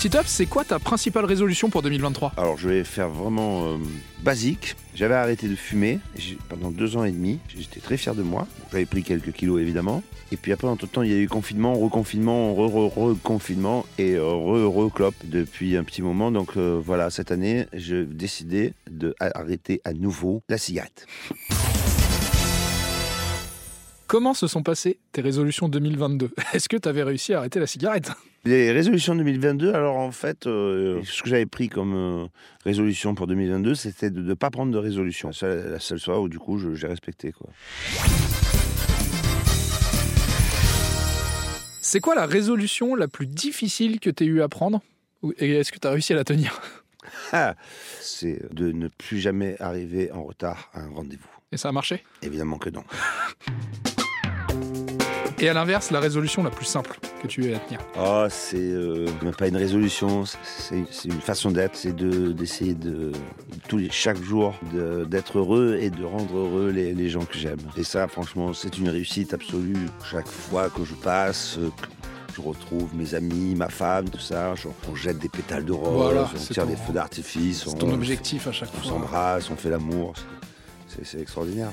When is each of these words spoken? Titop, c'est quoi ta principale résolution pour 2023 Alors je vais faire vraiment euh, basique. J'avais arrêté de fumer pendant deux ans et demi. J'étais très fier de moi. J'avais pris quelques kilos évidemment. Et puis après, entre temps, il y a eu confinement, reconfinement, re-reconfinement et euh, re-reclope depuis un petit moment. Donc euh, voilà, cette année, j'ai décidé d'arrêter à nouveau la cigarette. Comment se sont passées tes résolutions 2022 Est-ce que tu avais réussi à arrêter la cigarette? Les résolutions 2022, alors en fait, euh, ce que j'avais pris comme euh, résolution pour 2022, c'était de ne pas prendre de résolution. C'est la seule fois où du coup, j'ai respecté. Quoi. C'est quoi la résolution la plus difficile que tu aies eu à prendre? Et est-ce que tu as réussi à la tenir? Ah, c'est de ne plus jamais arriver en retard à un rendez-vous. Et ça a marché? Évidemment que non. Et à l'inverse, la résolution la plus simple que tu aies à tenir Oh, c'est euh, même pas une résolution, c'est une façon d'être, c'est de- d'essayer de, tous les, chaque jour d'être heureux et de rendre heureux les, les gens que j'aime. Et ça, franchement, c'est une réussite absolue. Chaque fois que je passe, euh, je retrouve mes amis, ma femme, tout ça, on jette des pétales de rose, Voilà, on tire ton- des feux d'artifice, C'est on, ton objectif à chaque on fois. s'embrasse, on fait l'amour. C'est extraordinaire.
Titop, 0.00 0.26
c'est 0.26 0.46
quoi 0.46 0.64
ta 0.64 0.78
principale 0.78 1.26
résolution 1.26 1.68
pour 1.68 1.82
2023 1.82 2.32
Alors 2.38 2.56
je 2.56 2.70
vais 2.70 2.84
faire 2.84 3.10
vraiment 3.10 3.66
euh, 3.66 3.76
basique. 4.22 4.74
J'avais 4.94 5.14
arrêté 5.14 5.46
de 5.46 5.54
fumer 5.54 5.98
pendant 6.48 6.70
deux 6.70 6.96
ans 6.96 7.04
et 7.04 7.10
demi. 7.10 7.38
J'étais 7.54 7.80
très 7.80 7.98
fier 7.98 8.14
de 8.14 8.22
moi. 8.22 8.48
J'avais 8.72 8.86
pris 8.86 9.02
quelques 9.02 9.32
kilos 9.32 9.60
évidemment. 9.60 10.02
Et 10.32 10.38
puis 10.38 10.52
après, 10.52 10.68
entre 10.68 10.86
temps, 10.86 11.02
il 11.02 11.10
y 11.10 11.14
a 11.14 11.18
eu 11.18 11.28
confinement, 11.28 11.74
reconfinement, 11.74 12.54
re-reconfinement 12.54 13.84
et 13.98 14.14
euh, 14.14 14.24
re-reclope 14.24 15.16
depuis 15.24 15.76
un 15.76 15.84
petit 15.84 16.00
moment. 16.00 16.30
Donc 16.30 16.56
euh, 16.56 16.80
voilà, 16.82 17.10
cette 17.10 17.30
année, 17.30 17.66
j'ai 17.74 18.06
décidé 18.06 18.72
d'arrêter 18.90 19.82
à 19.84 19.92
nouveau 19.92 20.40
la 20.48 20.56
cigarette. 20.56 21.06
Comment 24.10 24.34
se 24.34 24.48
sont 24.48 24.64
passées 24.64 24.98
tes 25.12 25.20
résolutions 25.20 25.68
2022 25.68 26.32
Est-ce 26.52 26.68
que 26.68 26.76
tu 26.76 26.88
avais 26.88 27.04
réussi 27.04 27.32
à 27.32 27.38
arrêter 27.38 27.60
la 27.60 27.68
cigarette? 27.68 28.10
Les 28.44 28.72
résolutions 28.72 29.14
2022, 29.14 29.72
alors 29.72 29.98
en 29.98 30.10
fait, 30.10 30.48
euh, 30.48 31.00
ce 31.04 31.22
que 31.22 31.28
j'avais 31.28 31.46
pris 31.46 31.68
comme 31.68 31.94
euh, 31.94 32.26
résolution 32.64 33.14
pour 33.14 33.28
2022, 33.28 33.76
c'était 33.76 34.10
de 34.10 34.20
ne 34.20 34.34
pas 34.34 34.50
prendre 34.50 34.72
de 34.72 34.78
résolution. 34.78 35.30
C'est 35.30 35.62
la 35.70 35.78
seule 35.78 36.00
fois 36.00 36.20
où 36.20 36.28
du 36.28 36.40
coup, 36.40 36.58
j'ai 36.74 36.88
respecté. 36.88 37.30
Quoi. 37.30 37.50
C'est 41.80 42.00
quoi 42.00 42.16
la 42.16 42.26
résolution 42.26 42.96
la 42.96 43.06
plus 43.06 43.28
difficile 43.28 44.00
que 44.00 44.10
tu 44.10 44.24
aies 44.24 44.26
eu 44.26 44.42
à 44.42 44.48
prendre? 44.48 44.80
Et 45.38 45.52
est-ce 45.52 45.70
que 45.70 45.78
tu 45.78 45.86
as 45.86 45.92
réussi 45.92 46.14
à 46.14 46.16
la 46.16 46.24
tenir? 46.24 46.60
Ah, 47.32 47.54
c'est 48.00 48.52
de 48.52 48.72
ne 48.72 48.88
plus 48.88 49.20
jamais 49.20 49.56
arriver 49.60 50.12
en 50.12 50.24
retard 50.24 50.68
à 50.74 50.80
un 50.80 50.90
rendez-vous. 50.90 51.30
Et 51.52 51.56
ça 51.56 51.68
a 51.68 51.72
marché? 51.72 52.04
Évidemment 52.22 52.58
que 52.58 52.70
non. 52.70 52.84
Et 55.42 55.48
à 55.48 55.54
l'inverse, 55.54 55.90
la 55.90 56.00
résolution 56.00 56.42
la 56.42 56.50
plus 56.50 56.66
simple 56.66 56.98
que 57.22 57.26
tu 57.26 57.46
aies 57.46 57.54
à 57.54 57.58
tenir 57.60 57.80
Oh, 57.98 58.26
c'est 58.28 58.58
euh, 58.58 59.06
même 59.22 59.34
pas 59.34 59.48
une 59.48 59.56
résolution, 59.56 60.24
c'est 60.26 60.76
une 61.06 61.20
façon 61.20 61.50
d'être, 61.50 61.76
c'est 61.76 61.94
de- 61.96 62.32
d'essayer 62.32 62.74
de, 62.74 63.12
tous 63.66 63.78
les, 63.78 63.88
chaque 63.90 64.22
jour 64.22 64.54
d'être 65.08 65.38
heureux 65.38 65.78
et 65.80 65.88
de 65.88 66.04
rendre 66.04 66.36
heureux 66.36 66.70
les, 66.70 66.92
les 66.92 67.08
gens 67.08 67.24
que 67.24 67.38
j'aime. 67.38 67.56
Et 67.78 67.84
ça, 67.84 68.06
franchement, 68.06 68.52
c'est 68.52 68.76
une 68.76 68.90
réussite 68.90 69.32
absolue. 69.32 69.86
Chaque 70.10 70.28
fois 70.28 70.68
que 70.68 70.84
je 70.84 70.94
passe, 70.94 71.56
euh, 71.58 71.70
je 72.36 72.42
retrouve 72.42 72.94
mes 72.94 73.14
amis, 73.14 73.54
ma 73.54 73.70
femme, 73.70 74.10
tout 74.10 74.18
ça, 74.20 74.52
on 74.90 74.94
jette 74.94 75.18
des 75.20 75.30
pétales 75.30 75.64
de 75.64 75.72
rose, 75.72 75.88
Voilà, 76.12 76.30
on 76.34 76.38
tire 76.38 76.64
ton- 76.64 76.68
des 76.70 76.76
feux 76.76 76.92
d'artifice, 76.92 77.62
C'est 77.64 77.70
on, 77.70 77.78
ton 77.78 77.94
objectif 77.94 78.46
à 78.46 78.52
chaque 78.52 78.68
on 78.76 78.82
fois. 78.82 78.90
s'embrasse, 78.90 79.50
on 79.50 79.56
fait 79.56 79.70
l'amour. 79.70 80.12
C'est 81.02 81.18
extraordinaire. 81.20 81.70